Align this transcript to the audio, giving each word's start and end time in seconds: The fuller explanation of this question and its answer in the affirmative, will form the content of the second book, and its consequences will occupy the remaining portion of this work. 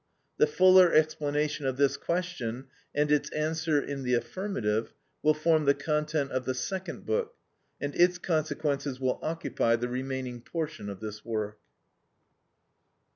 The 0.37 0.47
fuller 0.47 0.91
explanation 0.91 1.67
of 1.67 1.77
this 1.77 1.95
question 1.95 2.65
and 2.95 3.11
its 3.11 3.29
answer 3.29 3.79
in 3.79 4.01
the 4.01 4.15
affirmative, 4.15 4.95
will 5.21 5.35
form 5.35 5.65
the 5.65 5.75
content 5.75 6.31
of 6.31 6.45
the 6.45 6.55
second 6.55 7.05
book, 7.05 7.35
and 7.79 7.93
its 7.93 8.17
consequences 8.17 8.99
will 8.99 9.19
occupy 9.21 9.75
the 9.75 9.89
remaining 9.89 10.41
portion 10.41 10.89
of 10.89 11.01
this 11.01 11.23
work. 11.23 11.59